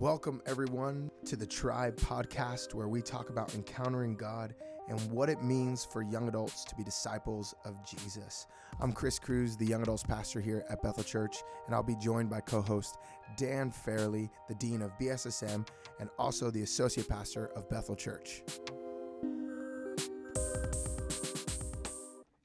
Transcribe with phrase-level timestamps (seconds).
[0.00, 4.52] Welcome, everyone, to the Tribe podcast, where we talk about encountering God
[4.88, 8.48] and what it means for young adults to be disciples of Jesus.
[8.80, 11.36] I'm Chris Cruz, the young adults pastor here at Bethel Church,
[11.66, 12.98] and I'll be joined by co host
[13.36, 15.64] Dann Farrelly, the Dean of BSSM,
[16.00, 18.42] and also the Associate Pastor of Bethel Church.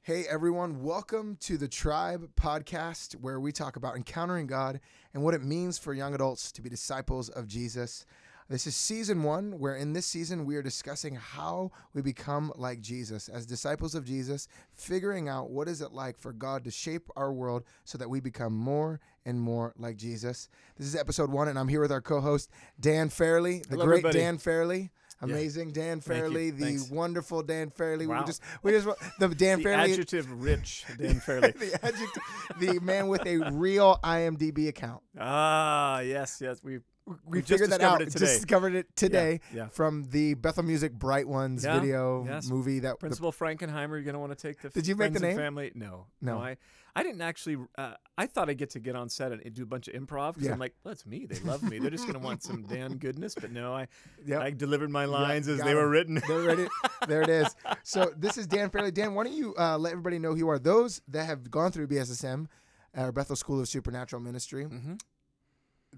[0.10, 4.80] Hey everyone, welcome to the Tribe podcast where we talk about encountering God
[5.14, 8.08] and what it means for young adults to be disciples of Jesus.
[8.50, 12.82] This is season one, where in this season we are discussing how we become like
[12.82, 17.08] Jesus as disciples of Jesus, figuring out what is it like for God to shape
[17.16, 20.50] our world so that we become more and more like Jesus.
[20.76, 22.50] This is episode one, and I'm here with our co-host
[22.80, 24.20] Dann Farrelly, the Hello, great everybody.
[24.22, 24.90] Dann Farrelly.
[25.22, 26.90] Amazing Dann Farrelly, the Thanks.
[26.90, 28.08] wonderful Dann Farrelly.
[28.08, 28.88] We just we just
[29.20, 31.60] the Dann the Farrelly adjective rich Dann Farrelly.
[31.60, 32.24] the adjective,
[32.60, 35.02] the man with a real IMDb account.
[35.20, 36.64] ah, yes, yes.
[36.64, 36.80] We
[37.26, 38.00] We just figured that out.
[38.00, 38.34] discovered it today.
[38.36, 39.68] Discovered it today yeah.
[39.70, 42.48] from the Bethel Music Bright Ones Yeah, video yes.
[42.48, 42.80] movie.
[42.80, 45.36] That the, Principal Frankenheimer, you're gonna want to take the Did you make the name?
[45.38, 45.72] family?
[45.76, 46.38] No, No.
[46.40, 46.58] I
[46.96, 47.58] I didn't actually.
[47.78, 50.34] Uh, I thought I'd get to get on set and do a bunch of improv
[50.34, 50.54] because Yeah.
[50.54, 51.26] I'm like, well, that's me.
[51.28, 51.80] They love me.
[51.80, 53.36] They're just gonna want some damn goodness.
[53.36, 53.88] But no, I
[54.26, 54.42] Yep.
[54.42, 56.22] I delivered my lines as got they were written.
[57.08, 57.56] There it is.
[57.84, 58.94] So this is Dann Farrelly.
[58.94, 60.60] Dann, why don't you uh, let everybody know who you are?
[60.60, 62.48] Those that have gone through BSSM,
[62.96, 64.96] our Bethel School of Supernatural Ministry, hmm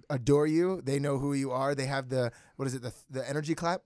[0.10, 0.82] adore you.
[0.84, 1.76] They know who you are.
[1.76, 2.82] They have the what is it?
[2.82, 3.82] The the energy clap.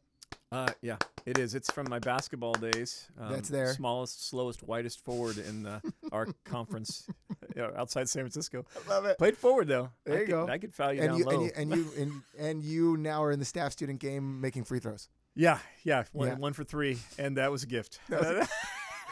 [0.52, 1.54] Uh, yeah, it is.
[1.56, 3.08] It's from my basketball days.
[3.20, 3.74] Um, That's there.
[3.74, 5.80] Smallest, slowest, whitest forward in uh,
[6.12, 7.08] our conference
[7.56, 8.64] you know, outside San Francisco.
[8.86, 9.18] I love it.
[9.18, 9.90] Played forward though.
[10.06, 10.48] There I you could, go.
[10.48, 11.32] I could foul you And down you, low.
[11.32, 14.64] and you and you and and you now are in the staff student game making
[14.64, 15.10] free throws.
[15.36, 16.36] yeah, yeah, one, Yeah.
[16.36, 18.00] one for three, and that was a gift.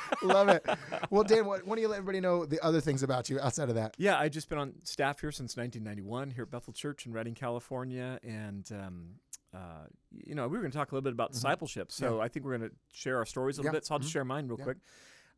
[0.23, 0.65] Love it.
[1.09, 3.69] Well, Dann, why, why don't you let everybody know the other things about you outside
[3.69, 3.95] of that?
[3.97, 7.33] yeah, I've just been on staff here since 1991 here at Bethel Church in Redding,
[7.35, 9.05] California, and um,
[9.53, 11.91] uh, you know we were going to talk a little bit about discipleship.
[11.91, 13.75] So I think we're going to share our stories a little Mm-hmm.
[13.75, 13.79] Yeah.
[13.79, 13.85] bit.
[13.85, 14.13] So I'll just Mhm.
[14.13, 14.63] share mine real Yeah.
[14.65, 14.77] quick.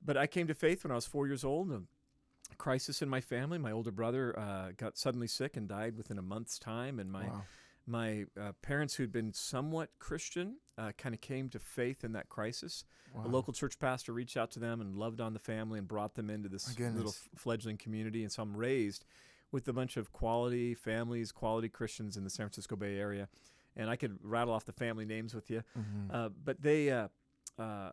[0.03, 1.72] But I came to faith when I was four years old.
[1.72, 1.81] A
[2.57, 3.57] crisis in my family.
[3.57, 7.25] My older brother uh, got suddenly sick and died within a month's time, and my
[7.28, 7.44] Wow.
[7.88, 12.29] My uh, parents, who'd been somewhat Christian, uh, kind of came to faith in that
[12.29, 12.84] crisis.
[13.13, 13.23] Wow.
[13.25, 16.16] A local church pastor reached out to them and loved on the family and brought
[16.16, 18.24] them into this little f- fledgling community.
[18.24, 19.06] And so I'm raised
[19.51, 23.29] with a bunch of quality families, quality Christians in the San Francisco Bay Area.
[23.75, 25.63] And I could rattle off the family names with you.
[25.78, 26.13] Mhm.
[26.13, 27.07] Uh, but they uh,
[27.57, 27.91] uh,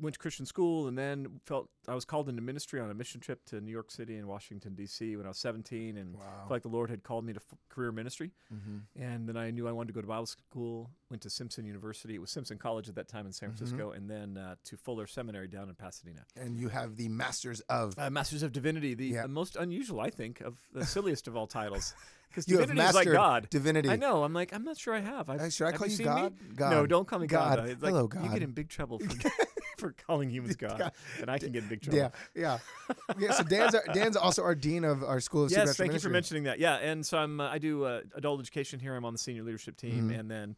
[0.00, 3.20] went to Christian school and then felt I was called into ministry on a mission
[3.20, 5.16] trip to New York City and Washington, D.C.
[5.16, 6.22] when I was 17 and Wow.
[6.40, 8.32] felt like the Lord had called me to f- career ministry.
[8.52, 8.82] Mhm.
[8.96, 10.90] And then I knew I wanted to go to Bible school.
[11.10, 12.14] Went to Simpson University.
[12.14, 13.56] It was Simpson College at that time in San Mhm.
[13.56, 16.24] Francisco, and then uh, to Fuller Seminary down in Pasadena.
[16.34, 17.94] And you have the Masters of.
[17.98, 19.26] Uh, Masters of Divinity, the Yeah.
[19.26, 21.94] most unusual, I think, of the silliest of all titles,
[22.28, 23.48] because You have divinity is like God.
[23.50, 23.88] Divinity.
[23.88, 24.22] I know.
[24.24, 25.28] I'm like, I'm not sure I have.
[25.30, 26.12] I've, Uh, Should I have call you seen me?
[26.12, 26.34] God?
[26.56, 26.70] God.
[26.70, 27.58] No, don't call me God.
[27.58, 27.68] God.
[27.68, 28.32] It's like, Hello, You God.
[28.32, 29.30] get in big trouble for,
[29.78, 30.92] for calling humans God, God.
[31.20, 31.98] and I can get in big trouble.
[31.98, 32.58] Yeah, yeah,
[33.18, 33.32] yeah.
[33.32, 36.00] So Dann's our, Dann's also our dean of our school of Yes, supernatural thank you
[36.00, 36.40] for ministry.
[36.40, 36.58] mentioning that.
[36.58, 38.94] Yeah, and so I'm uh, I do uh, adult education here.
[38.94, 40.18] I'm on the senior leadership team, Mhm.
[40.20, 40.56] and then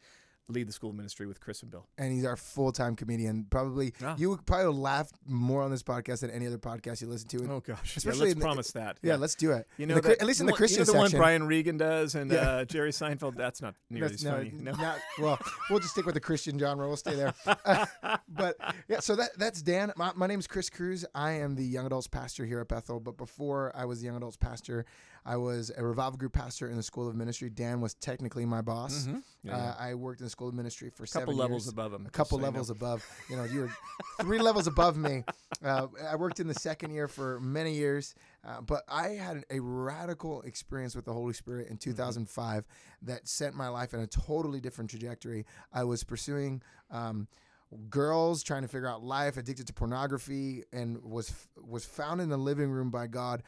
[0.51, 1.87] lead the school ministry with Chris and Bill.
[1.99, 3.47] and he's our full time comedian.
[3.51, 4.15] Probably Ah.
[4.19, 7.51] you would probably laugh more on this podcast than any other podcast you listen to.
[7.53, 8.99] Oh gosh, Especially yeah, let's in the- promise that.
[9.03, 9.67] yeah, let's do it.
[9.77, 11.19] You know, the that at least in the Christian you know the one section.
[11.19, 12.39] Brian Regan does and Yeah.
[12.51, 13.37] uh, Jerry Seinfeld.
[13.37, 14.53] That's not nearly That's as funny.
[14.55, 14.73] No.
[14.73, 15.39] not- well,
[15.69, 16.87] we'll just stick with the Christian genre.
[16.89, 17.35] We'll stay there.
[18.29, 18.57] but
[18.89, 19.93] yeah, so that that's Dann.
[19.97, 21.05] My, my name's Chris Cruz.
[21.15, 23.01] I am the young adults pastor here at Bethel.
[23.01, 24.85] But before I was the young adults pastor,
[25.29, 27.51] I was a revival group pastor in the school of ministry.
[27.51, 29.05] Dann was technically my boss.
[29.07, 29.23] Mhm.
[29.43, 29.75] Yeah, Uh, yeah.
[29.79, 31.73] I worked in the school of ministry for a couple levels years.
[31.73, 32.07] above him.
[32.07, 33.05] a couple levels above.
[33.29, 33.71] You know, you were
[34.23, 35.25] three levels above me.
[35.61, 39.59] Uh, I worked in the second year for many years, uh, but I had a
[39.59, 42.65] radical experience with the Holy Spirit in 2005
[43.03, 45.47] that sent my life in a totally different trajectory.
[45.73, 46.63] I was pursuing.
[46.93, 47.27] Um,
[47.91, 52.37] girls trying to figure out life addicted to pornography and was was found in the
[52.39, 53.43] living room by god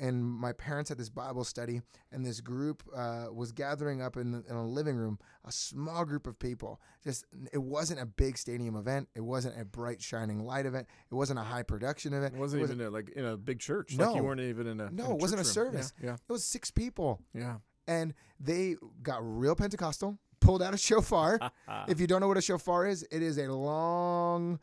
[0.00, 1.80] and my parents had this bible study
[2.10, 6.04] and this group uh, was gathering up in, the, in a living room a small
[6.04, 10.40] group of people just it wasn't a big stadium event it wasn't a bright shining
[10.40, 13.36] light event it wasn't a high production event It wasn't even a, like in a
[13.36, 13.96] big church.
[13.96, 14.06] No.
[14.06, 15.92] like you weren't even in a No, in it wasn't a service.
[16.02, 17.56] Yeah, it was six people yeah.
[17.86, 21.38] and they got real pentecostal pulled out a shofar
[21.88, 24.58] if you don't know what a shofar is it is a long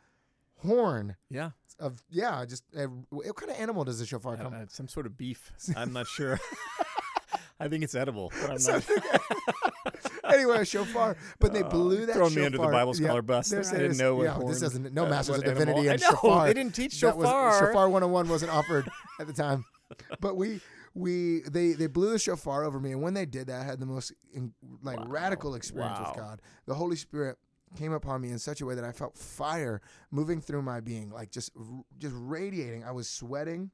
[0.60, 1.52] horn yeah.
[1.80, 4.54] of yeah, just uh, what kind of animal does a shofar Uh, come?
[4.54, 5.52] uh, some sort of beef.
[5.76, 6.40] I'm not sure.
[7.60, 8.32] I think it's edible.
[8.42, 8.86] But I'm So- not.
[10.34, 12.14] anyway, a shofar, but they Uh, blew that.
[12.16, 13.50] throwing me under the shofar- Bible yeah, scholar bus.
[13.50, 14.94] there's- I didn't know what Yeah, horn, this doesn't.
[14.94, 16.46] No uh, masters of divinity animal- and shofar.
[16.48, 17.60] They didn't teach That was- shofar.
[17.68, 18.88] shofar 101 wasn't offered
[19.20, 19.66] at the time,
[20.20, 20.62] but we
[20.94, 23.80] we they they blew the shofar over me, and when they did that, I had
[23.80, 25.06] the most in, like Wow.
[25.08, 26.12] radical experience Wow.
[26.12, 26.42] with God.
[26.66, 27.38] The Holy Spirit
[27.76, 29.82] came upon me in such a way that I felt fire
[30.12, 31.52] moving through my being, like just
[31.98, 32.84] just radiating.
[32.84, 33.72] I was sweating,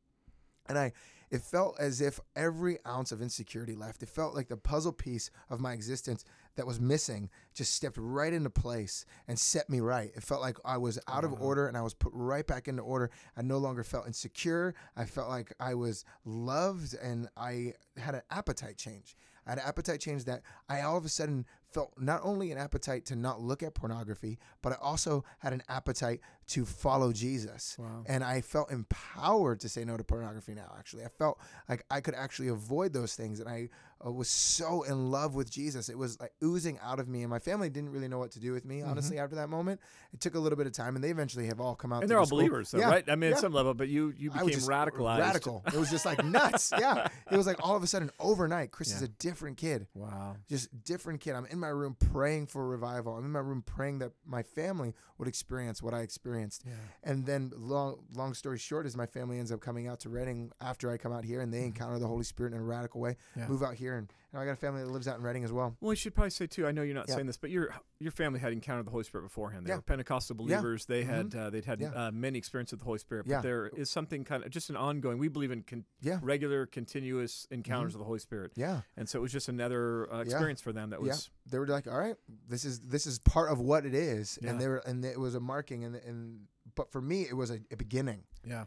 [0.68, 0.94] and I
[1.34, 4.04] it felt as if every ounce of insecurity left.
[4.04, 6.24] It felt like the puzzle piece of my existence
[6.56, 10.12] that was missing just stepped right into place and set me right.
[10.16, 12.84] It felt like I was out of order and I was put right back into
[12.84, 13.10] order.
[13.36, 14.76] I no longer felt insecure.
[14.96, 19.16] I felt like I was loved and I had an appetite change.
[19.48, 22.58] I had an appetite change that I all of a sudden felt not only an
[22.58, 27.76] appetite to not look at pornography, but I also had an appetite to follow Jesus.
[27.80, 28.04] Wow.
[28.06, 31.04] And I felt empowered to say no to pornography now, actually.
[31.04, 33.40] I felt like I could actually avoid those things.
[33.40, 33.70] And I
[34.06, 35.90] uh, was so in love with Jesus.
[35.90, 37.22] It was like oozing out of me.
[37.22, 39.80] And my family didn't really know what to do with me, honestly, after that moment.
[40.14, 42.02] It took a little bit of time, and they eventually have all come out.
[42.02, 42.40] And they're all school.
[42.40, 43.10] believers, though, Yeah, right?
[43.10, 43.36] I mean, yeah.
[43.38, 45.20] at some level, but you you became radicalized.
[45.20, 45.64] Radical.
[45.68, 46.72] It was just like nuts.
[46.84, 47.08] Yeah.
[47.32, 49.88] It was like all of a sudden overnight, Chris is a different kid.
[49.94, 50.36] Wow.
[50.50, 51.34] Just different kid.
[51.34, 53.16] I'm in my room praying for revival.
[53.16, 56.64] I'm in my room praying that my family would experience what I experienced.
[56.66, 56.74] Yeah.
[57.04, 60.52] And then long long story short is my family ends up coming out to Redding
[60.60, 63.12] after I come out here and they encounter the Holy Spirit in a radical way.
[63.12, 63.40] Mm-hmm.
[63.40, 63.48] Yeah.
[63.48, 65.52] Move out here and, and I got a family that lives out in Redding as
[65.52, 65.76] well.
[65.82, 66.66] Well, you should probably say too.
[66.68, 67.16] I know you're not Yeah.
[67.16, 69.66] saying this, but your your family had encountered the Holy Spirit beforehand.
[69.66, 69.78] They Yeah.
[69.78, 70.58] were Pentecostal Yeah.
[70.58, 70.86] believers.
[70.86, 71.90] They had uh, they'd had Yeah.
[71.92, 73.26] uh, many experiences with the Holy Spirit.
[73.26, 73.42] But Yeah.
[73.42, 75.18] there is something kind of just an ongoing.
[75.18, 76.20] We believe in con- Yeah.
[76.22, 77.96] regular, continuous encounters Mhm.
[77.96, 78.82] of the Holy Spirit, Yeah.
[78.98, 80.90] and so it was just another uh, experience for them.
[80.90, 81.08] That Yeah.
[81.10, 82.16] was They were like, "All right,
[82.48, 84.52] this is this is part of what it is." Yeah.
[84.52, 87.52] And they were and it was a marking and and but for me it was
[87.52, 88.24] a, a beginning.
[88.46, 88.66] yeah.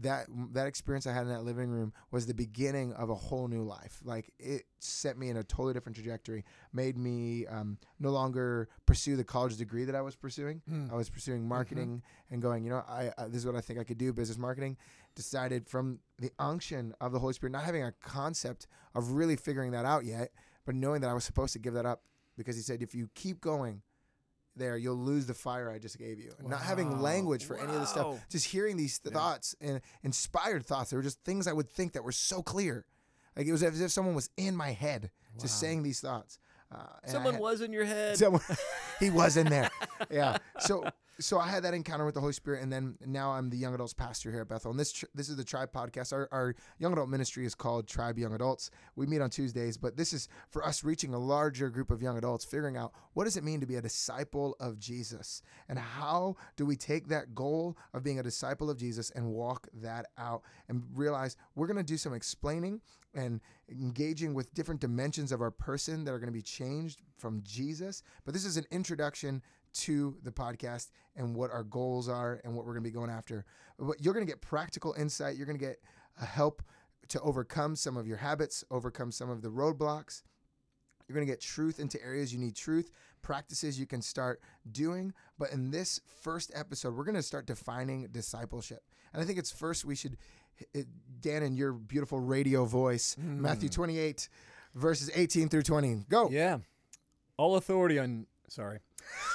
[0.00, 3.46] That that experience I had in that living room was the beginning of a whole
[3.46, 4.00] new life.
[4.04, 6.44] Like it set me in a totally different trajectory.
[6.72, 10.62] Made me um, no longer pursue the college degree that I was pursuing.
[10.68, 10.92] Mm.
[10.92, 12.64] I was pursuing marketing and going.
[12.64, 14.12] You know, I, I this is what I think I could do.
[14.12, 14.76] Business marketing.
[15.14, 19.72] Decided from the unction of the Holy Spirit, not having a concept of really figuring
[19.72, 20.30] that out yet,
[20.64, 22.02] but knowing that I was supposed to give that up
[22.36, 23.82] because He said, if you keep going.
[24.58, 26.32] There, you'll lose the fire I just gave you.
[26.42, 29.12] Not having language for any of this stuff, just hearing these Yeah.
[29.12, 30.90] thoughts and inspired thoughts.
[30.90, 32.84] They were just things I would think that were so clear.
[33.36, 35.10] Like it was as if someone was in my head,
[35.40, 36.38] just saying these thoughts.
[36.70, 38.18] Uh, Someone had- was in your head.
[38.18, 38.42] Someone,
[39.00, 39.70] he was in there.
[40.10, 40.36] Yeah.
[40.58, 40.84] So
[41.20, 43.74] so I had that encounter with the Holy Spirit, and then now I'm the young
[43.74, 44.70] adults pastor here at Bethel.
[44.70, 46.12] And this tr- this is the Tribe podcast.
[46.12, 48.70] Our, our young adult ministry is called Tribe Young Adults.
[48.94, 52.16] We meet on Tuesdays, but this is for us reaching a larger group of young
[52.18, 56.36] adults, figuring out what does it mean to be a disciple of Jesus, and how
[56.56, 60.42] do we take that goal of being a disciple of Jesus and walk that out,
[60.68, 62.80] and realize we're going to do some explaining
[63.14, 67.42] and engaging with different dimensions of our person that are going to be changed from
[67.42, 68.02] Jesus.
[68.24, 69.42] But this is an introduction
[69.72, 73.10] to the podcast and what our goals are and what we're going to be going
[73.10, 73.44] after.
[73.78, 75.36] But You're going to get practical insight.
[75.36, 75.80] You're going to get
[76.20, 76.62] uh, help
[77.08, 80.22] to overcome some of your habits, overcome some of the roadblocks.
[81.08, 82.90] You're going to get truth into areas you need truth,
[83.22, 85.14] practices you can start doing.
[85.38, 88.82] But in this first episode, we're going to start defining discipleship.
[89.14, 90.18] And I think it's first we should,
[90.74, 90.86] it,
[91.20, 94.28] Dann, in your beautiful radio voice, Matthew 28,
[94.74, 96.04] verses 18 through 20.
[96.10, 96.28] Go.
[96.30, 96.58] Yeah.
[97.38, 98.26] All authority on.
[98.48, 98.78] Sorry.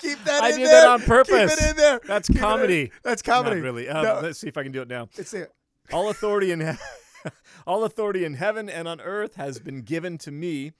[0.00, 0.80] Keep that I did there.
[0.82, 1.54] that on purpose.
[1.54, 2.00] Keep it in there.
[2.06, 2.92] That's Keep comedy.
[3.02, 3.56] That's comedy.
[3.56, 3.88] Not really.
[3.88, 4.20] Um, No.
[4.22, 5.08] Let's see if I can do it now.
[5.16, 5.52] It's it.
[5.92, 7.30] All authority in he-
[7.66, 10.72] all authority in heaven and on earth has been given to me.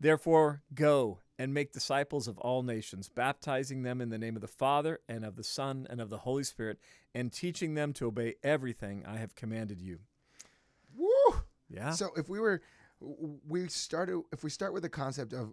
[0.00, 4.48] Therefore, go and make disciples of all nations, baptizing them in the name of the
[4.48, 6.78] Father and of the Son and of the Holy Spirit,
[7.14, 10.00] and teaching them to obey everything I have commanded you.
[10.96, 11.08] Woo.
[11.68, 11.90] Yeah.
[11.90, 12.62] So if we were,
[13.00, 14.22] we started.
[14.32, 15.52] If we start with the concept of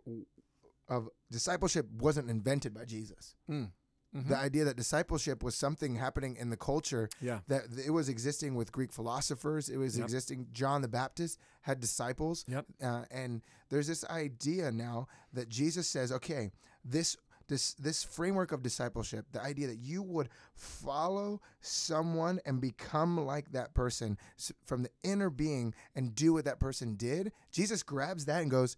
[0.93, 3.35] of discipleship wasn't invented by Jesus.
[3.49, 3.71] Mm.
[4.15, 4.27] Mhm.
[4.27, 7.39] The idea that discipleship was something happening in the culture yeah.
[7.47, 9.69] that it was existing with Greek philosophers.
[9.69, 10.03] It was Yep.
[10.03, 10.47] existing.
[10.53, 12.45] John the Baptist had disciples.
[12.47, 12.65] Yep.
[12.81, 16.51] Uh, and there's this idea now that Jesus says, okay,
[16.85, 23.17] this this this framework of discipleship, the idea that you would follow someone and become
[23.25, 24.17] like that person
[24.63, 27.31] from the inner being and do what that person did.
[27.51, 28.77] Jesus grabs that and goes,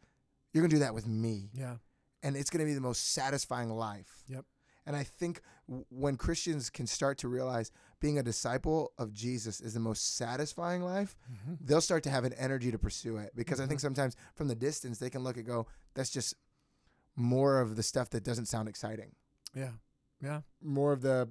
[0.52, 1.78] "You're gonna do that with me." Yeah.
[2.26, 4.24] And it's going to be the most satisfying life.
[4.28, 4.46] Yep.
[4.88, 5.42] And I think
[5.90, 10.82] when Christians can start to realize being a disciple of Jesus is the most satisfying
[10.82, 11.58] life, Mhm.
[11.62, 13.36] they'll start to have an energy to pursue it.
[13.36, 13.88] Because I think Mm-hmm.
[13.88, 15.66] sometimes from the distance, they can look and go,
[15.96, 16.36] that's just
[17.16, 19.16] more of the stuff that doesn't sound exciting,
[19.56, 19.72] Yeah.
[20.22, 20.42] Yeah.
[20.62, 21.30] more of the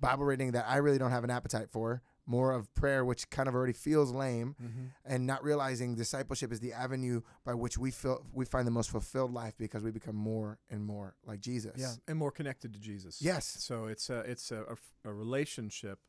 [0.00, 3.48] Bible reading that I really don't have an appetite for, more of prayer, which kind
[3.48, 4.84] of already feels lame Mm-hmm.
[5.04, 8.90] and not realizing discipleship is the avenue by which we feel we find the most
[8.90, 11.72] fulfilled life because we become more and more like Jesus.
[11.76, 11.92] Yeah.
[12.08, 13.22] And more connected to Jesus.
[13.22, 13.46] Yes.
[13.60, 14.62] So it's a it's a,
[15.04, 16.00] a a relationship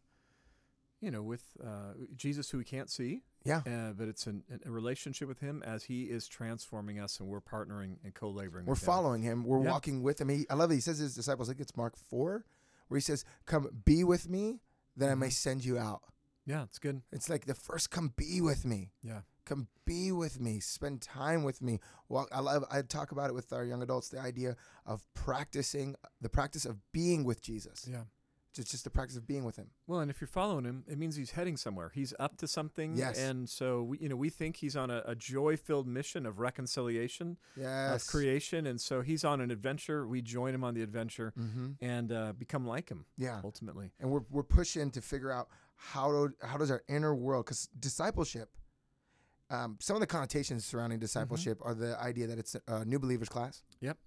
[1.00, 3.22] you know, with uh, Jesus who we can't see.
[3.46, 3.62] Yeah.
[3.68, 7.40] Uh, but it's an, a relationship with Him as He is transforming us, and we're
[7.40, 8.66] partnering and co-laboring.
[8.66, 8.86] We're with Him.
[8.88, 9.44] following him.
[9.44, 9.70] We're Yeah.
[9.74, 10.30] walking with him.
[10.30, 12.44] He, I love that he says to his disciples, I think it's Mark 4,
[12.88, 14.60] where he says, Come be with me,
[14.98, 15.34] that I may Mhm.
[15.34, 16.02] send you out.
[16.46, 17.02] Yeah, it's good.
[17.12, 18.92] It's like the first, come be with me.
[19.02, 19.22] Yeah.
[19.46, 20.60] Come be with me.
[20.60, 21.80] Spend time with me.
[22.10, 22.28] Walk.
[22.34, 22.66] I love.
[22.70, 24.10] I talk about it with our young adults.
[24.10, 27.86] The idea of practicing the practice of being with Jesus.
[27.90, 28.04] Yeah.
[28.60, 29.68] It's just the practice of being with Him.
[29.88, 31.92] Well, and if you're following him, it means he's heading somewhere.
[31.94, 32.96] He's up to something.
[32.96, 33.20] Yes.
[33.20, 37.38] And so, we, you know, we think he's on a, a joy-filled mission of reconciliation,
[37.56, 38.04] Yes.
[38.04, 40.08] of creation, and so he's on an adventure.
[40.08, 41.68] We join him on the adventure Mm-hmm.
[41.82, 43.42] and uh, become like him Yeah.
[43.44, 43.92] ultimately.
[44.00, 47.70] and we're we're pushing to figure out how do how does our inner world because
[47.80, 48.50] discipleship.
[49.50, 53.30] Um, some of the connotations surrounding discipleship are the idea that it's a new believers
[53.30, 53.64] class.
[53.80, 53.98] Yep.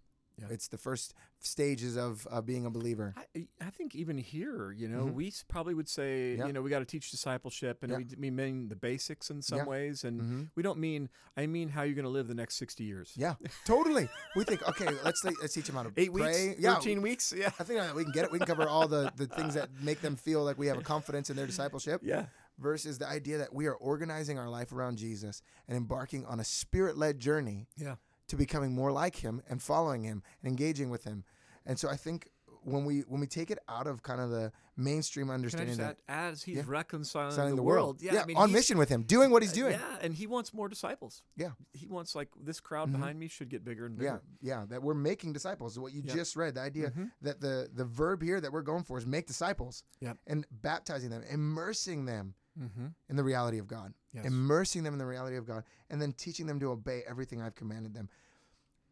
[0.40, 0.46] Yeah.
[0.50, 3.14] It's the first stages of uh, being a believer.
[3.16, 5.14] I, I think even here, you know, Mhm.
[5.14, 6.46] we probably would say, Yeah.
[6.46, 7.98] you know, we got to teach discipleship, and Yeah.
[7.98, 10.42] we, we mean the basics in some ways, and Mm-hmm.
[10.54, 11.08] we don't mean.
[11.36, 13.12] I mean how you're going to live the next sixty years.
[13.16, 13.34] Yeah,
[13.66, 14.08] totally.
[14.36, 16.48] We think okay, let's let's teach them how to Eight pray.
[16.48, 17.32] weeks, Yeah, thirteen weeks.
[17.36, 17.50] Yeah.
[17.58, 18.32] I think we can get it.
[18.32, 20.82] We can cover all the the things that make them feel like we have a
[20.82, 22.00] confidence in their discipleship.
[22.04, 22.26] Yeah.
[22.58, 26.44] Versus the idea that we are organizing our life around Jesus and embarking on a
[26.44, 27.96] spirit led journey Yeah.
[28.30, 31.24] To becoming more like him and following him and engaging with him.
[31.66, 32.28] And so I think
[32.62, 36.42] when we when we take it out of kind of the mainstream understanding that as
[36.42, 36.62] he's Yeah.
[36.66, 39.52] reconciling the, the world, yeah, yeah, I mean, on mission with him, doing what he's
[39.52, 39.72] doing.
[39.72, 41.22] Yeah, and he wants more disciples.
[41.36, 41.52] Yeah.
[41.72, 42.92] He wants like this crowd Mhm.
[42.92, 44.22] behind me should get bigger and Yeah, bigger.
[44.42, 45.78] yeah, that we're making disciples.
[45.78, 46.14] What you Yep.
[46.14, 47.10] just read, the idea Mhm.
[47.22, 49.82] that the the verb here that we're going for is make disciples.
[50.00, 52.86] Yeah, And baptizing them, immersing them Mm-hmm.
[53.08, 53.94] in the reality of God.
[54.12, 54.24] Yes.
[54.26, 57.54] Immersing them in the reality of God and then teaching them to obey everything I've
[57.54, 58.08] commanded them.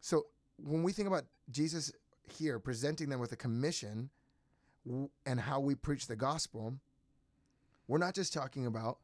[0.01, 1.91] So when we think about Jesus
[2.23, 4.09] here presenting them with a commission
[5.25, 6.75] and how we preach the gospel,
[7.87, 8.97] we're not just talking about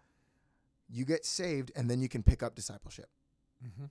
[0.90, 3.10] you get saved and then you can pick up discipleship.
[3.66, 3.86] mm-hmm.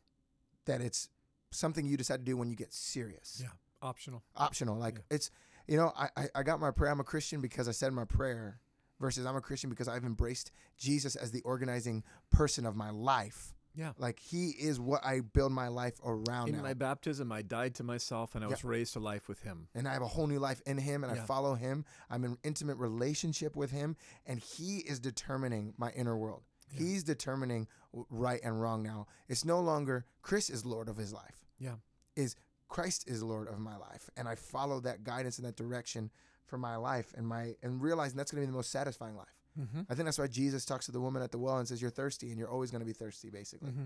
[0.65, 1.09] That it's
[1.51, 3.39] something you decide to do when you get serious.
[3.43, 3.49] Yeah.
[3.83, 4.23] Optional.
[4.35, 4.77] optional.
[4.77, 5.17] Like Yeah.
[5.17, 5.31] it's,
[5.69, 6.91] you know, I, I I got my prayer.
[6.91, 8.61] I'm a Christian because I said my prayer,
[9.05, 13.53] versus I'm a Christian because I've embraced Jesus as the organizing person of my life.
[13.75, 13.93] Yeah.
[13.99, 17.75] Like He is what I build my life around In now, my baptism, I died
[17.75, 18.53] to myself, and I Yeah.
[18.53, 19.69] was raised to life with Him.
[19.75, 21.85] and I have a whole new life in Him, and I follow Him.
[22.09, 26.45] I'm in intimate relationship with Him, and He is determining my inner world.
[26.71, 26.79] Yeah.
[26.79, 29.07] He's determining right and wrong now.
[29.29, 31.45] It's no longer Chris is Lord of his life.
[31.59, 31.77] Yeah.
[32.17, 32.37] Is
[32.69, 36.11] Christ is Lord of my life, and I follow that guidance and that direction
[36.47, 39.29] for my life, and my and realizing that's going to be the most satisfying life.
[39.59, 39.83] Mm-hmm.
[39.89, 41.91] I think that's why Jesus talks to the woman at the well and says, "You're
[41.91, 43.85] thirsty, and you're always going to be thirsty, basically, Mm-hmm.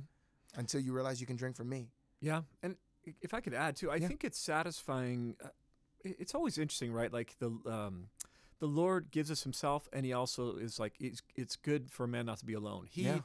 [0.61, 2.77] until you realize you can drink from me." Yeah, and
[3.23, 4.09] if I could add too, I Yeah.
[4.09, 5.37] think it's satisfying.
[5.43, 5.49] Uh,
[6.05, 7.13] it's always interesting, right?
[7.13, 8.09] Like the um,
[8.61, 12.09] the Lord gives us Himself, and He also is like it's it's good for a
[12.09, 12.87] man not to be alone.
[12.91, 13.21] He Yeah.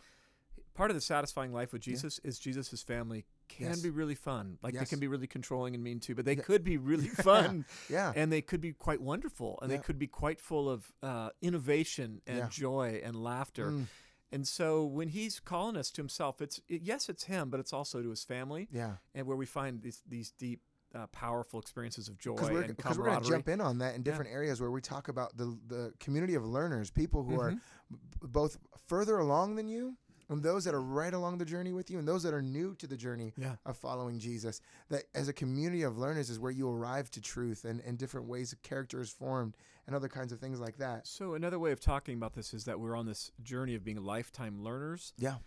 [0.74, 3.82] part of the satisfying life with Jesus is Jesus' family can Yes.
[3.82, 4.58] be really fun.
[4.62, 6.44] Like they can be really controlling and mean too, but they Yeah.
[6.44, 9.78] could be really fun, Yeah, and they could be quite wonderful, and Yeah.
[9.78, 12.50] they could be quite full of uh, innovation and Yeah.
[12.50, 13.72] joy and laughter.
[13.72, 13.88] Mm,
[14.32, 17.72] And so when He's calling us to Himself, it's it, yes, it's Him, but it's
[17.72, 18.98] also to His family yeah.
[19.14, 20.62] and where we find these these deep,
[20.96, 23.38] uh, powerful experiences of joy we're, and because we're going to camaraderie.
[23.38, 24.06] jump in on that in Yeah.
[24.06, 27.60] different areas where we talk about the the community of learners, people who are Mhm.
[27.92, 28.58] b- both
[28.88, 29.98] further along than you,
[30.34, 32.76] and those that are right along the journey with you, and those that are new
[32.76, 33.56] to the journey Yeah.
[33.66, 34.60] of following Jesus.
[34.90, 38.28] That as a community of learners is where you arrive to truth and, and different
[38.28, 39.56] ways of character is formed
[39.88, 41.08] and other kinds of things like that.
[41.08, 44.04] So another way of talking about this is that we're on this journey of being
[44.04, 45.38] lifetime learners, Yeah.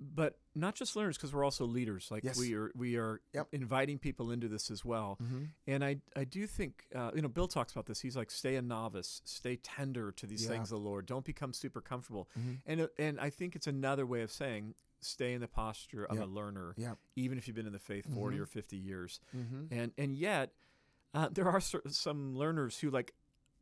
[0.00, 2.08] But not just learners because we're also leaders.
[2.10, 2.38] Like Yes.
[2.38, 3.48] we are we are Yep.
[3.52, 5.18] inviting people into this as well.
[5.22, 5.44] Mm-hmm.
[5.66, 8.00] And I I do think uh, you know Bill talks about this.
[8.00, 10.50] He's like stay a novice, stay tender to these Yeah.
[10.50, 11.06] things of the Lord.
[11.06, 12.28] Don't become super comfortable.
[12.38, 12.58] Mhm.
[12.66, 16.16] And uh, and I think it's another way of saying stay in the posture of
[16.18, 16.24] Yep.
[16.26, 16.98] a learner, Yep.
[17.16, 18.40] even if you've been in the faith 40 Mhm.
[18.40, 19.20] or 50 years.
[19.36, 19.66] Mm-hmm.
[19.72, 20.52] and and yet
[21.14, 23.14] uh, there are some learners who like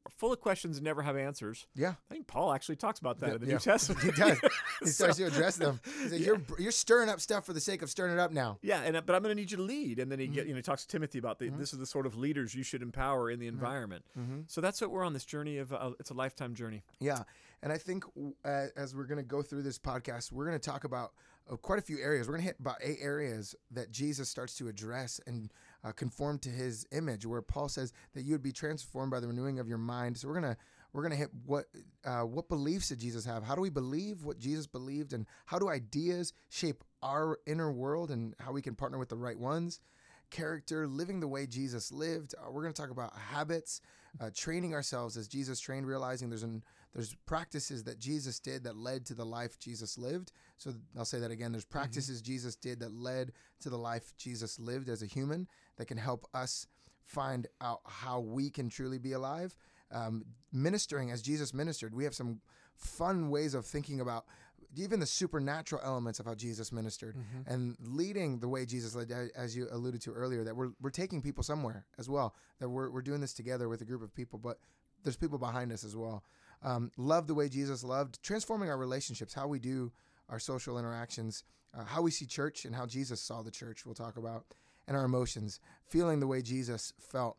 [0.07, 1.67] are full of questions and never have answers.
[1.75, 1.95] Yeah.
[2.11, 3.53] I think Paul actually talks about that Yeah, in the yeah.
[3.55, 4.03] New Testament.
[4.05, 4.39] He does.
[4.81, 5.81] He So- starts to address them.
[5.85, 6.27] He says, Yeah.
[6.27, 8.59] you're, you're stirring up stuff for the sake of stirring it up now.
[8.63, 10.35] Yeah, and uh, but I'm going to need you to lead, and then he Mm-hmm.
[10.35, 12.63] get you know talks to Timothy about the, this is the sort of leaders you
[12.63, 14.05] should empower in the environment.
[14.19, 14.41] Mm-hmm.
[14.49, 15.73] So that's what we're on this journey of.
[15.73, 16.83] Uh, it's a lifetime journey.
[17.01, 17.23] Yeah,
[17.63, 18.05] and I think
[18.45, 21.13] uh, as we're going to go through this podcast, we're going to talk about
[21.51, 22.27] uh, quite a few areas.
[22.29, 25.51] We're going to hit about eight areas that Jesus starts to address and
[25.85, 29.29] uh, conform to His image, where Paul says that you would be transformed by the
[29.29, 30.17] renewing of your mind.
[30.17, 30.57] So we're gonna
[30.93, 31.67] we're gonna hit what
[32.05, 33.43] uh, what beliefs did Jesus have?
[33.43, 38.11] How do we believe what Jesus believed, and how do ideas shape our inner world,
[38.11, 39.81] and how we can partner with the right ones?
[40.31, 42.35] Character, living the way Jesus lived.
[42.35, 43.81] Uh, we're going to talk about habits,
[44.21, 46.65] uh, training ourselves as Jesus trained, realizing there's an
[46.97, 50.33] there's practices that Jesus did that led to the life Jesus lived.
[50.57, 51.53] So I'll say that again.
[51.53, 55.87] There's practices Jesus did that led to the life Jesus lived as a human that
[55.87, 56.67] can help us
[57.05, 59.57] find out how we can truly be alive.
[59.93, 62.41] Um, ministering as Jesus ministered, we have some
[62.75, 64.25] fun ways of thinking about
[64.77, 67.17] even the supernatural elements of how Jesus ministered
[67.47, 71.23] and leading the way Jesus led, as you alluded to earlier, that we're, we're taking
[71.23, 74.39] people somewhere as well, that we're, we're doing this together with a group of people,
[74.39, 74.59] but
[75.03, 76.25] there's people behind us as well.
[76.63, 79.93] Um, love the way Jesus loved, transforming our relationships, how we do
[80.29, 83.95] our social interactions, uh, how we see church and how Jesus saw the church, we'll
[83.95, 84.45] talk about,
[84.87, 87.37] and our emotions, feeling the way Jesus felt.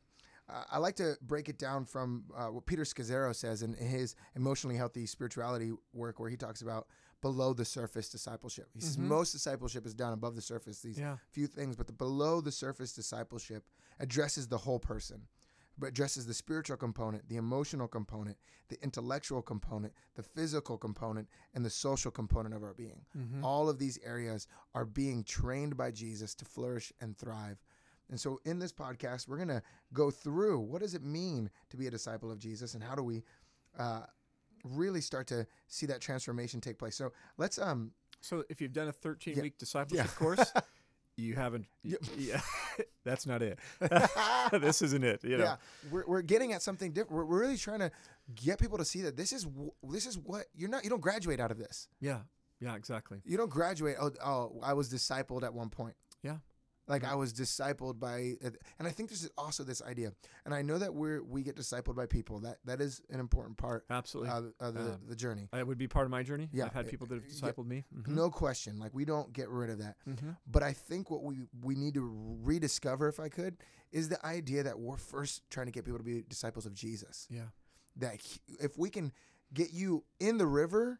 [0.50, 4.16] Uh, I like to break it down from uh, what Peter Scazzero says in his
[4.36, 6.88] emotionally healthy spirituality work, where he talks about
[7.22, 8.70] below the surface discipleship.
[8.74, 11.18] He says most discipleship is done above the surface, these Yeah.
[11.32, 13.66] few things, but the below the surface discipleship
[14.00, 15.28] addresses the whole person,
[15.78, 18.38] but addresses the spiritual component, the emotional component,
[18.70, 23.06] the intellectual component, the physical component, and the social component of our being.
[23.44, 27.64] All of these areas are being trained by Jesus to flourish and thrive.
[28.10, 29.62] And so in this podcast, we're going to
[29.94, 33.04] go through what does it mean to be a disciple of Jesus and how do
[33.04, 33.24] we
[33.78, 34.02] uh,
[34.64, 36.96] really start to see that transformation take place.
[36.96, 37.92] So let's um
[38.22, 39.44] So if you've done a 13 Yeah.
[39.44, 40.52] week discipleship course,
[41.18, 41.66] you haven't.
[41.84, 42.42] Yeah,
[43.04, 43.60] that's not it.
[44.52, 45.24] this isn't it.
[45.24, 45.44] You know.
[45.44, 45.56] yeah,
[45.92, 47.14] we're, we're getting at something different.
[47.14, 47.92] We're, we're really trying to
[48.36, 50.84] get people to see that this is w- this is what you're not.
[50.84, 51.88] You don't graduate out of this.
[52.00, 52.20] Yeah.
[52.60, 52.76] Yeah.
[52.76, 53.20] Exactly.
[53.26, 53.98] You don't graduate.
[54.00, 55.96] Oh, oh I was discipled at one point.
[56.24, 56.38] Yeah.
[56.88, 60.14] Like I was discipled by, and I think there's also this idea,
[60.46, 62.40] and I know that we're we get discipled by people.
[62.40, 64.32] That that is an important part Absolutely.
[64.32, 65.50] of, of the, Um, the journey.
[65.52, 66.50] that would be part of my journey.
[66.54, 67.34] yeah, I've had people that have yeah.
[67.50, 67.84] discipled me.
[67.94, 68.08] Mhm.
[68.08, 68.80] No question.
[68.80, 69.98] Like we don't get rid of that.
[70.08, 70.32] Mm-hmm.
[70.48, 73.58] But I think what we we need to rediscover, if I could,
[73.92, 77.28] is the idea that we're first trying to get people to be disciples of Jesus.
[77.30, 77.48] Yeah.
[77.98, 79.12] That he- if we can
[79.54, 81.00] get you in the river,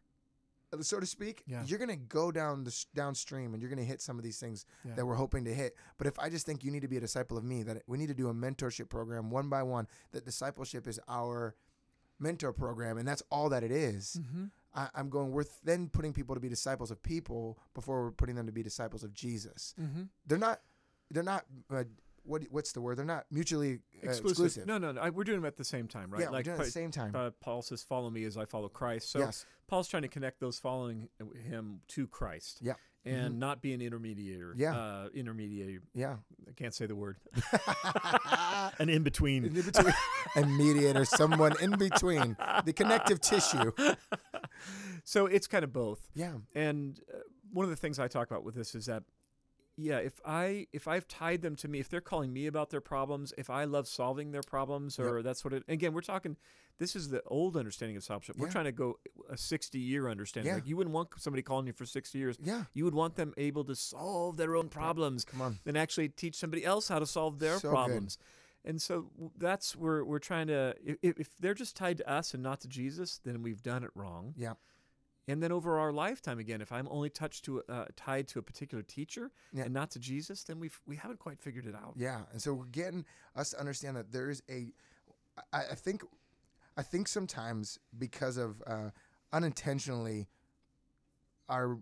[0.80, 1.64] so to speak, Yeah.
[1.64, 4.94] you're gonna go down the downstream and you're gonna hit some of these things Yeah.
[4.94, 5.76] that we're hoping to hit.
[5.96, 7.98] But if I just think you need to be a disciple of me, that we
[7.98, 9.88] need to do a mentorship program one by one.
[10.12, 11.54] That discipleship is our
[12.18, 14.18] mentor program, and that's all that it is.
[14.20, 14.44] Mm-hmm.
[14.74, 15.30] I, I'm going.
[15.32, 18.62] We're then putting people to be disciples of people before we're putting them to be
[18.62, 19.74] disciples of Jesus.
[19.80, 20.02] Mm-hmm.
[20.26, 20.60] They're not.
[21.10, 21.46] They're not.
[21.70, 21.84] Uh,
[22.28, 22.98] what what's the word?
[22.98, 24.30] They're not mutually uh, Exclusive.
[24.30, 24.66] exclusive.
[24.66, 25.00] No, no, no.
[25.00, 26.20] I, we're doing them at the same time, right?
[26.22, 27.12] Yeah, like we're doing it at the same time.
[27.14, 29.46] uh, Paul says, "Follow me as I follow Christ." So yes.
[29.66, 31.08] Paul's trying to connect those following
[31.48, 32.58] him to Christ.
[32.62, 32.74] Yeah.
[33.04, 34.52] And not be an intermediator.
[34.56, 34.76] Yeah.
[34.76, 35.78] Uh, intermediary.
[35.94, 36.16] Yeah.
[36.46, 37.16] I can't say the word.
[38.78, 39.44] An in between.
[39.44, 39.94] in between,
[40.36, 43.72] a mediator, someone in between, the connective tissue.
[45.04, 46.00] So it's kind of both.
[46.14, 46.32] Yeah.
[46.54, 49.04] And uh, one of the things I talk about with this is that,
[49.80, 52.80] yeah, if I if I've tied them to me, if they're calling me about their
[52.80, 55.62] problems, if I love solving their problems, or that's what it.
[55.68, 56.36] Again, we're talking.
[56.78, 58.36] This is the old understanding of discipleship.
[58.38, 58.98] We're trying to go
[59.30, 60.48] a sixty year understanding.
[60.50, 60.54] Yeah.
[60.56, 62.36] Like you wouldn't want somebody calling you for sixty years.
[62.42, 62.64] Yeah.
[62.74, 65.58] You would want them able to solve their own problems Come on.
[65.64, 67.74] and actually teach somebody else how to solve their So good.
[67.74, 68.18] problems.
[68.64, 70.74] And so that's where we're trying to.
[71.02, 73.90] If, if they're just tied to us and not to Jesus, then we've done it
[73.94, 74.34] wrong.
[74.36, 74.54] Yeah.
[75.28, 78.42] And then over our lifetime, again, if I'm only touched to uh, tied to a
[78.42, 79.64] particular teacher Yeah.
[79.64, 81.92] and not to Jesus, then we've we haven't quite figured it out.
[81.96, 83.04] Yeah, and so we're getting
[83.36, 84.72] us to understand that there is a.
[85.52, 86.02] I, I think,
[86.76, 88.90] I think sometimes because of uh,
[89.32, 90.26] unintentionally,
[91.48, 91.78] our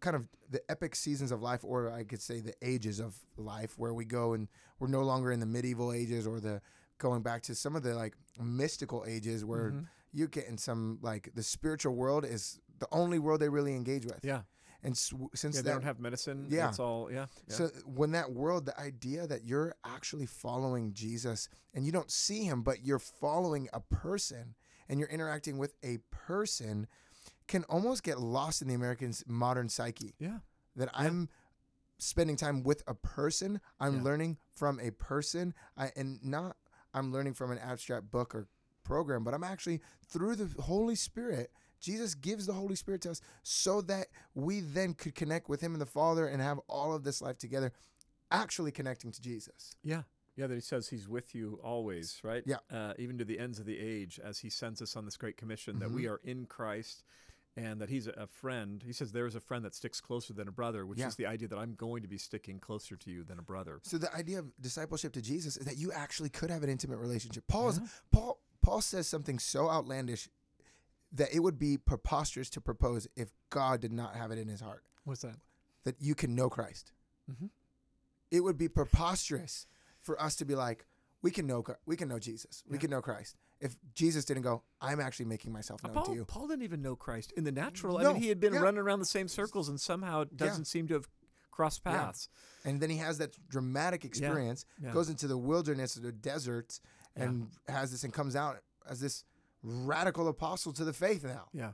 [0.00, 3.78] kind of the epic seasons of life, or I could say the ages of life,
[3.78, 6.60] where we go and we're no longer in the medieval ages or the
[6.98, 9.86] going back to some of the like mystical ages where Mhm.
[10.12, 14.04] you get in some like the spiritual world is the only world they really engage
[14.04, 14.20] with.
[14.22, 14.42] Yeah,
[14.82, 15.62] and s- since yeah.
[15.62, 16.46] that They don't have medicine.
[16.50, 16.68] Yeah.
[16.68, 17.26] it's all yeah.
[17.48, 17.54] yeah.
[17.58, 22.44] so when that world, the idea that you're actually following Jesus and you don't see
[22.44, 24.54] him, but you're following a person
[24.88, 26.86] and you're interacting with a person
[27.46, 30.14] can almost get lost in the American's modern psyche.
[30.18, 30.38] yeah,
[30.76, 31.28] That I'm
[31.98, 34.02] spending time with a person, I'm Yeah.
[34.02, 36.56] learning from a person, I, and not
[36.94, 38.48] I'm learning from an abstract book or
[38.84, 41.50] program, but I'm actually through the Holy Spirit.
[41.82, 45.72] Jesus gives the Holy Spirit to us so that we then could connect with Him
[45.72, 47.72] and the Father and have all of this life together,
[48.30, 49.74] actually connecting to Jesus.
[49.82, 50.02] yeah,
[50.36, 50.46] yeah.
[50.46, 52.42] That he says he's with you always, right?
[52.46, 52.56] Yeah.
[52.72, 55.36] uh, even to the ends of the age, as he sends us on this great
[55.36, 55.96] commission that Mm-hmm.
[55.96, 57.04] we are in Christ.
[57.54, 58.82] And that he's a- friend.
[58.82, 61.08] He says there is a friend that sticks closer than a brother, which Yeah.
[61.08, 63.78] is the idea that I'm going to be sticking closer to you than a brother.
[63.82, 66.96] So the idea of discipleship to Jesus is that you actually could have an intimate
[66.96, 67.44] relationship.
[67.48, 67.78] Paul is,
[68.10, 70.30] Paul Paul says something so outlandish
[71.12, 74.60] that it would be preposterous to propose if God did not have it in His
[74.60, 75.36] heart What's that?
[75.84, 76.92] that you can know Christ.
[77.30, 77.50] Mhm.
[78.30, 79.66] It would be preposterous
[80.00, 80.86] for us to be like,
[81.20, 82.80] we can know, Chr- we can know Jesus, we Yeah.
[82.80, 86.24] can know Christ, if Jesus didn't go, I'm actually making myself known Paul, to you.
[86.24, 87.98] Paul didn't even know Christ in the natural.
[87.98, 88.60] I No, mean, he had been yeah.
[88.60, 91.08] running around the same circles and somehow it doesn't seem to have
[91.52, 91.92] crossed Yeah.
[91.92, 92.28] paths.
[92.64, 94.92] And then he has that dramatic experience, yeah.
[94.92, 96.80] goes into the wilderness, or the desert,
[97.14, 99.24] and has this and comes out as this
[99.62, 101.48] radical apostle to the faith now.
[101.52, 101.72] Yeah.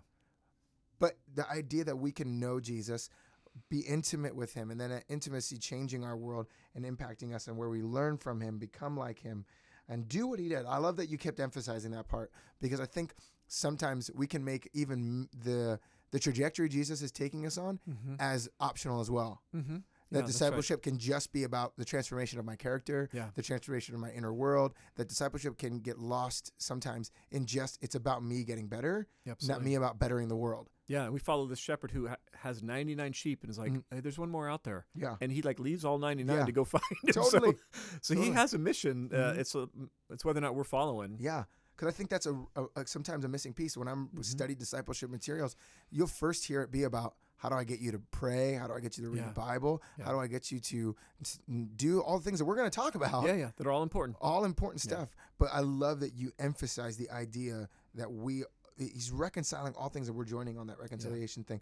[0.98, 3.08] But the idea that we can know Jesus,
[3.68, 7.56] be intimate with him, and then that intimacy changing our world and impacting us, and
[7.56, 9.44] where we learn from him, become like him,
[9.88, 10.66] and do what he did.
[10.66, 13.14] I love that you kept emphasizing that part because I think
[13.46, 17.80] sometimes we can make even the the trajectory Jesus is taking us on
[18.18, 19.42] as optional as well.
[19.54, 19.78] Mm-hmm.
[20.10, 23.28] That discipleship can just be about the transformation of my character, Yeah.
[23.34, 24.72] the transformation of my inner world.
[24.96, 29.62] That discipleship can get lost sometimes in just it's about me getting better, Yeah, not
[29.62, 30.70] me about bettering the world.
[30.86, 34.18] Yeah, we follow this shepherd who ha- has 99 sheep and is like, hey, there's
[34.18, 34.86] one more out there.
[34.96, 35.04] Mm-hmm.
[35.04, 35.16] Yeah.
[35.20, 36.44] And he like leaves all 99 Yeah.
[36.46, 36.82] to go find.
[37.12, 37.56] So- Totally.
[38.00, 38.26] So, Totally.
[38.28, 39.10] he has a mission.
[39.12, 39.38] Uh, Mhm.
[39.38, 39.68] it's a,
[40.10, 41.16] it's whether or not we're following.
[41.20, 41.44] Yeah,
[41.76, 43.76] because I think that's a, a, a- sometimes a missing piece.
[43.76, 44.22] When I'm Mm-hmm.
[44.22, 45.54] study discipleship materials,
[45.90, 48.54] you'll first hear it be about how do I get you to pray?
[48.54, 49.28] How do I get you to read Yeah.
[49.28, 49.82] the Bible?
[49.98, 50.04] Yeah.
[50.04, 50.94] How do I get you to
[51.76, 53.24] do all the things that we're going to talk about?
[53.24, 54.16] Yeah, yeah, that are all important.
[54.20, 54.92] all important Yeah.
[54.94, 55.08] stuff.
[55.38, 58.44] But I love that you emphasize the idea that we
[58.76, 61.60] he's reconciling all things that we're joining on that reconciliation thing.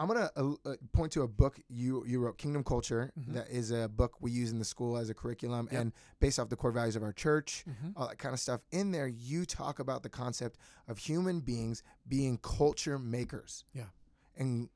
[0.00, 3.12] I'm gonna uh, uh, point to a book you you wrote, Kingdom Culture.
[3.18, 3.34] Mhm.
[3.34, 5.80] that is a book we use in the school as a curriculum, Yep.
[5.80, 7.92] and based off the core values of our church, Mhm.
[7.96, 8.60] all that kind of stuff.
[8.70, 13.64] In there, you talk about the concept of human beings being culture makers.
[13.72, 13.86] Yeah.
[14.36, 14.68] And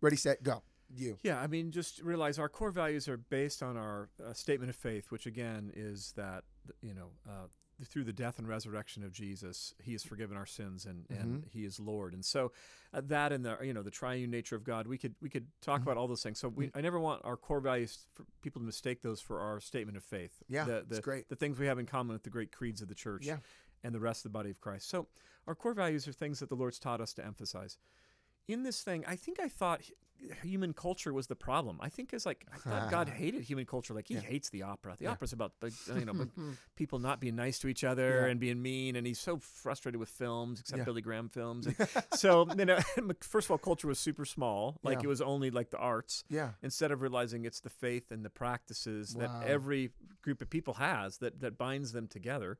[0.00, 0.62] ready, set, go.
[0.94, 1.18] You.
[1.24, 4.76] Yeah, I mean, just realize our core values are based on our uh, statement of
[4.76, 6.44] faith, which again is that
[6.80, 7.46] you know uh,
[7.84, 11.48] through the death and resurrection of Jesus, He has forgiven our sins and, and Mhm.
[11.50, 12.14] He is Lord.
[12.14, 12.52] And so
[12.94, 15.48] uh, that and the you know the triune nature of God, we could we could
[15.60, 15.88] talk Mm-hmm.
[15.88, 16.38] about all those things.
[16.38, 19.58] So we I never want our core values for people to mistake those for our
[19.60, 20.40] statement of faith.
[20.48, 21.28] Yeah, the, the, great.
[21.28, 23.38] The things we have in common with the great creeds of the church Yeah.
[23.82, 24.88] and the rest of the body of Christ.
[24.88, 25.08] So
[25.48, 27.76] our core values are things that the Lord's taught us to emphasize.
[28.48, 29.82] In this thing, I think I thought
[30.42, 31.78] human culture was the problem.
[31.80, 33.92] I think it's like I thought God hated human culture.
[33.92, 34.20] Like He Yeah.
[34.20, 34.96] hates the opera.
[34.98, 35.10] The Yeah.
[35.10, 36.26] opera's about you know
[36.76, 38.26] people not being nice to each other Yeah.
[38.30, 40.84] and being mean, and He's so frustrated with films, except.
[40.84, 41.66] Billy Graham films.
[41.66, 41.76] And
[42.14, 42.78] so you know,
[43.20, 44.78] first of all, culture was super small.
[44.82, 46.52] Like it was only like the arts Yeah.
[46.62, 49.20] instead of realizing it's the faith and the practices Wow.
[49.40, 49.90] that every
[50.22, 52.58] group of people has that that binds them together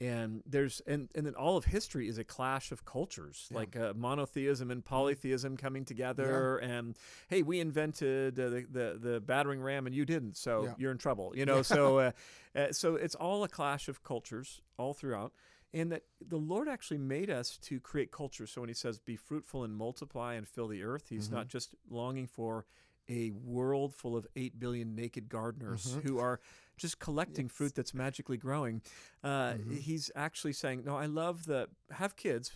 [0.00, 3.58] and there's and and then all of history is a clash of cultures Yeah.
[3.58, 6.96] like uh, monotheism and polytheism coming together and
[7.28, 10.74] hey we invented uh, the, the the battering ram and you didn't so Yeah.
[10.76, 12.10] you're in trouble you know so uh,
[12.54, 15.32] uh, so it's all a clash of cultures all throughout
[15.74, 18.46] and that the Lord actually made us to create culture.
[18.46, 21.74] So when He says, "Be fruitful and multiply and fill the earth," He's not just
[21.90, 22.64] longing for
[23.10, 26.40] a world full of eight billion naked gardeners who are
[26.76, 28.82] just collecting fruit that's magically growing.
[29.22, 32.52] Uh, He's actually saying, "No, I love the have kids."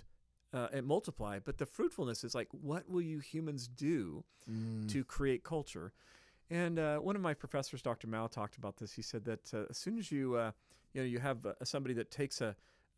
[0.52, 4.88] Uh, and multiply, but the fruitfulness is like, what will you humans do Mm.
[4.88, 5.92] to create culture?
[6.50, 8.09] And uh, one of my professors, Dr.
[8.09, 8.92] Mao, talked about this.
[8.92, 10.50] He said that uh, as soon as you, uh,
[10.92, 12.56] you know, you have uh, somebody that takes a,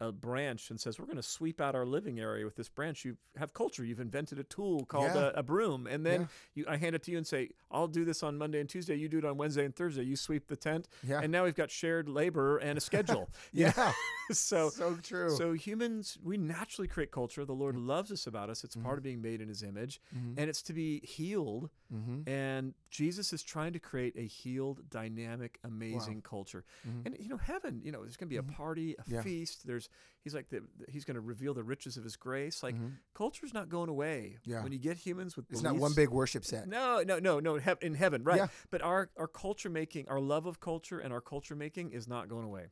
[0.09, 3.05] a branch and says, "We're going to sweep out our living area with this branch,"
[3.05, 3.85] you have culture.
[3.85, 5.31] You've invented a tool called Yeah.
[5.35, 6.27] a, a broom, and then Yeah.
[6.55, 8.97] you, I hand it to you and say, "I'll do this on Monday and Tuesday.
[8.97, 10.03] You do it on Wednesday and Thursday.
[10.03, 11.21] You sweep the tent, Yeah.
[11.23, 13.93] and now we've got shared labor and a schedule." Yeah.
[14.39, 15.31] so so true.
[15.37, 17.45] so humans, we naturally create culture.
[17.45, 18.65] The Lord loves us about us.
[18.65, 20.35] It's part of being made in His image, Mhm.
[20.39, 21.71] and it's to be healed.
[21.93, 22.27] Mhm.
[22.29, 26.65] And Jesus is trying to create a healed, dynamic, amazing culture.
[26.89, 27.07] Mhm.
[27.07, 27.81] And you know, heaven.
[27.85, 29.15] You know, there's going to be a party, a Mm-hmm.
[29.15, 29.23] Yeah.
[29.23, 29.67] feast.
[29.67, 29.89] There's
[30.25, 32.63] He's like the, He's going to reveal the riches of His grace.
[32.63, 32.77] Like
[33.13, 34.39] culture's not going away.
[34.45, 34.63] Yeah.
[34.63, 36.69] When you get humans with It's not one big worship set.
[36.69, 37.57] no, no, no, no.
[37.57, 38.37] hea- In heaven, right?
[38.39, 38.47] Yeah.
[38.71, 42.29] But our our culture making, our love of culture, and our culture making is not
[42.29, 42.71] going away.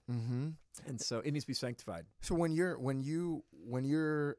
[0.86, 2.06] And so it needs to be sanctified.
[2.20, 4.36] So when you're when you when you're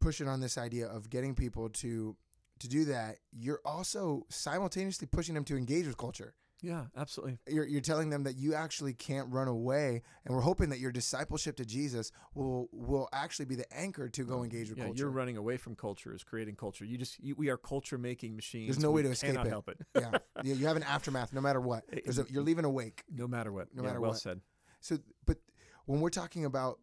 [0.00, 2.16] pushing on this idea of getting people to
[2.60, 6.34] to do that, you're also simultaneously pushing them to engage with culture.
[6.62, 7.38] Yeah, absolutely.
[7.48, 10.92] You're, you're telling them that you actually can't run away, and we're hoping that your
[10.92, 14.98] discipleship to Jesus will will actually be the anchor to go engage with Yeah, culture.
[14.98, 16.84] you're running away from culture is creating culture.
[16.84, 18.66] You just you, we are culture making machines.
[18.68, 19.46] There's no way to escape it.
[19.46, 21.84] help it, yeah, you, you have an aftermath no matter what.
[22.04, 23.04] There's a, you're leaving a wake.
[23.10, 23.68] no matter what.
[23.74, 24.20] No Yeah, matter well what.
[24.20, 24.42] said.
[24.80, 25.38] So, but
[25.86, 26.78] when we're talking about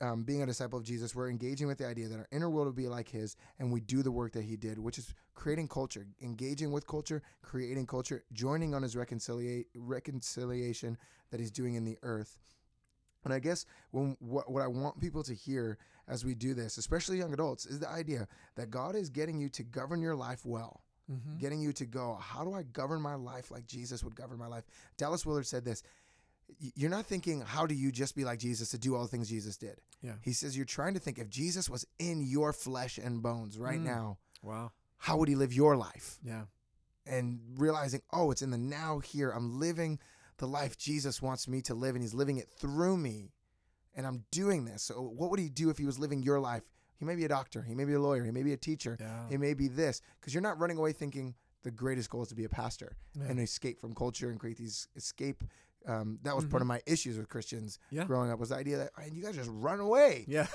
[0.00, 2.66] um, being a disciple of Jesus, we're engaging with the idea that our inner world
[2.66, 5.68] will be like His, and we do the work that He did, which is creating
[5.68, 10.98] culture, engaging with culture, creating culture, joining on His reconcilia- reconciliation
[11.30, 12.38] that He's doing in the earth.
[13.24, 15.78] And I guess when what, what I want people to hear
[16.08, 19.48] as we do this, especially young adults, is the idea that God is getting you
[19.50, 21.38] to govern your life well Mm-hmm.
[21.38, 24.48] getting you to go, how do I govern my life like Jesus would govern my
[24.48, 24.64] life?
[24.96, 25.84] Dallas Willard said this.
[26.58, 29.28] You're not thinking, how do you just be like Jesus to do all the things
[29.28, 29.80] Jesus did?
[30.02, 30.14] Yeah.
[30.22, 33.80] He says, you're trying to think if Jesus was in your flesh and bones right
[33.80, 33.84] Mm.
[33.84, 34.72] now, Wow.
[34.98, 36.18] how would he live your life?
[36.22, 36.44] Yeah.
[37.04, 39.30] And realizing, oh, it's in the now here.
[39.30, 39.98] I'm living
[40.38, 43.32] the life Jesus wants me to live, and he's living it through me.
[43.94, 44.82] And I'm doing this.
[44.82, 46.62] So, what would he do if he was living your life?
[46.98, 48.96] He may be a doctor, he may be a lawyer, he may be a teacher,
[49.00, 49.26] Yeah.
[49.30, 52.34] it may be this, because you're not running away thinking the greatest goal is to
[52.34, 53.24] be a pastor Yeah.
[53.24, 55.42] and escape from culture and create these escape.
[55.86, 57.96] Um, that was part of my issues with Christians Mm-hmm.
[57.96, 58.04] Yeah.
[58.04, 60.46] growing up was the idea that "Man, you guys just run away, Yeah.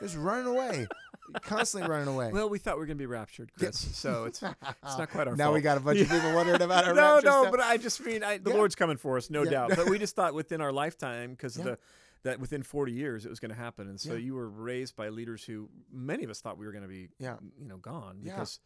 [0.00, 0.88] just running away,
[1.42, 2.30] constantly running away.
[2.32, 3.78] Well, we thought we were going to be raptured, Chris.
[3.96, 5.38] So it's it's not quite our fault.
[5.38, 5.54] now fault.
[5.54, 7.50] we got a bunch of people wondering about our no, rapture no, stuff.
[7.52, 8.56] but I just mean I, the Yeah.
[8.56, 9.50] Lord's coming for us, no Yeah.
[9.50, 9.70] doubt.
[9.76, 11.64] But we just thought within our lifetime, because Yeah.
[11.64, 11.78] the
[12.24, 14.18] that within 40 years it was going to happen, and so Yeah.
[14.18, 17.08] you were raised by leaders who many of us thought we were going to be,
[17.18, 17.36] Yeah.
[17.58, 18.34] you know, gone Yeah.
[18.34, 18.60] because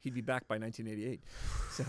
[0.00, 1.22] he'd be back by 1988.
[1.72, 1.84] So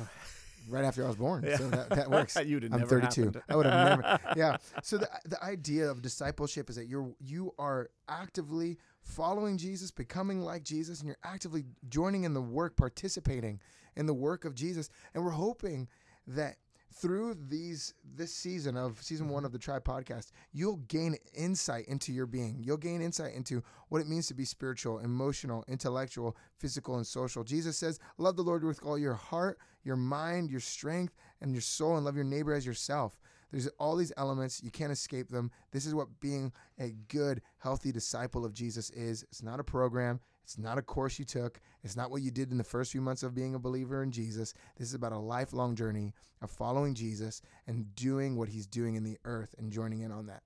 [0.67, 1.43] right after I was born.
[1.45, 1.57] Yeah.
[1.57, 2.33] So that, that works.
[2.37, 3.25] Have I'm never 32.
[3.25, 3.43] happened.
[3.49, 4.19] I would have never.
[4.35, 4.57] Yeah.
[4.83, 10.41] So the the idea of discipleship is that you're you are actively following Jesus, becoming
[10.41, 13.59] like Jesus, and you're actively joining in the work, participating
[13.95, 14.89] in the work of Jesus.
[15.13, 15.87] And we're hoping
[16.27, 16.57] that
[16.93, 19.47] through these this season of season one mm-hmm.
[19.47, 22.61] of the Tribe podcast, you'll gain insight into your being.
[22.63, 27.43] You'll gain insight into what it means to be spiritual, emotional, intellectual, physical, and social.
[27.43, 31.61] Jesus says, Love the Lord with all your heart, your mind, your strength, and your
[31.61, 33.19] soul, and love your neighbor as yourself.
[33.51, 34.61] There's all these elements.
[34.61, 35.51] You can't escape them.
[35.71, 39.23] This is what being a good, healthy disciple of Jesus is.
[39.23, 40.19] It's not a program.
[40.49, 41.61] It's not a course you took.
[41.83, 44.09] It's not what you did in the first few months of being a believer in
[44.09, 44.55] Jesus.
[44.79, 49.03] This is about a lifelong journey of following Jesus and doing what he's doing in
[49.03, 50.41] the earth and joining in on that.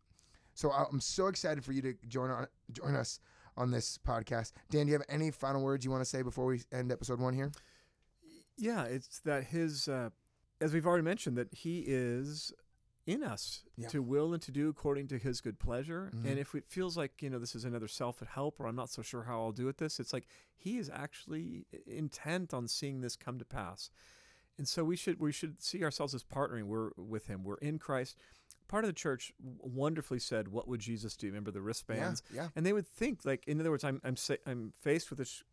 [0.55, 3.21] So I'm so excited for you to join on, join us
[3.55, 4.51] on this podcast.
[4.71, 7.21] Dann, do you have any final words you want to say before we end episode
[7.21, 7.53] one here?
[8.57, 10.09] Yeah, it's that his, uh,
[10.59, 12.51] as we've already mentioned, that he is
[13.05, 13.89] in us Yeah.
[13.89, 16.09] to will and to do according to his good pleasure.
[16.13, 16.25] Mhm.
[16.25, 18.89] And if it feels like, you know, this is another self help or I'm not
[18.89, 23.01] so sure how I'll do with this, it's like he is actually intent on seeing
[23.01, 23.89] this come to pass.
[24.57, 27.43] And so we should we should see ourselves as partnering we're with him.
[27.43, 28.17] We're in Christ.
[28.67, 32.23] Part of the church wonderfully said, "What would Jesus do?" Remember the wristbands?
[32.29, 32.49] Yeah, yeah.
[32.55, 35.43] And they would think, like, in other words, I'm I'm I'm faced with this.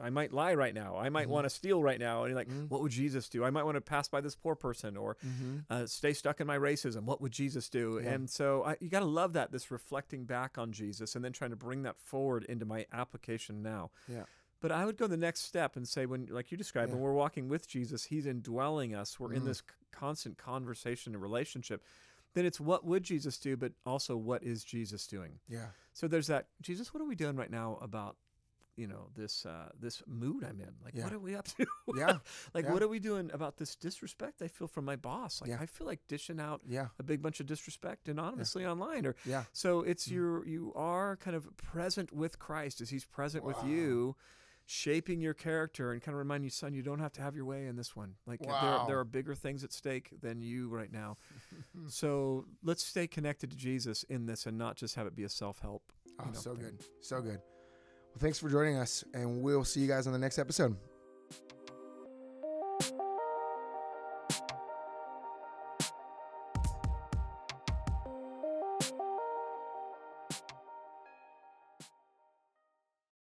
[0.00, 0.96] I might lie right now.
[0.96, 1.30] I might Mhm.
[1.30, 2.24] want to steal right now.
[2.24, 2.68] And you're like, Mhm.
[2.68, 3.44] what would Jesus do?
[3.44, 5.58] I might want to pass by this poor person or Mm-hmm.
[5.70, 7.04] uh, stay stuck in my racism.
[7.04, 8.00] What would Jesus do?
[8.02, 8.10] Yeah.
[8.12, 11.32] And so I, you got to love that this reflecting back on Jesus and then
[11.32, 13.90] trying to bring that forward into my application now.
[14.08, 14.24] Yeah.
[14.60, 16.94] But I would go the next step and say, when, like you described, Yeah.
[16.94, 19.18] when we're walking with Jesus, He's indwelling us.
[19.18, 19.46] We're in Mm.
[19.46, 21.82] this c- constant conversation and relationship.
[22.34, 25.40] Then it's what would Jesus do, but also what is Jesus doing?
[25.48, 25.70] Yeah.
[25.92, 26.48] So there's that.
[26.62, 28.16] Jesus, what are we doing right now about,
[28.76, 30.74] you know, this uh, this mood I'm in?
[30.84, 31.04] Like, Yeah.
[31.04, 31.66] what are we up to?
[31.96, 32.18] Yeah.
[32.54, 32.72] like, Yeah.
[32.72, 35.40] what are we doing about this disrespect I feel from my boss?
[35.40, 35.58] Like, Yeah.
[35.60, 36.88] I feel like dishing out Yeah.
[36.98, 39.44] a big bunch of disrespect anonymously online or Yeah.
[39.52, 40.12] so it's Mm.
[40.12, 44.16] your you are kind of present with Christ as he's present with you
[44.64, 47.44] shaping your character and kind of remind you son you don't have to have your
[47.44, 48.60] way in this one like Wow.
[48.60, 51.16] there, there are bigger things at stake than you right now
[51.88, 55.28] so let's stay connected to Jesus in this and not just have it be a
[55.28, 56.62] self-help Oh, you know, so thing.
[56.64, 56.84] good.
[57.00, 57.40] So good.
[58.12, 60.76] Well, thanks for joining us, and we'll see you guys on the next episode.